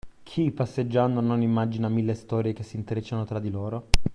[0.23, 3.89] Chi passeggiando non immagina mille storie che si intrecciano tra di loro?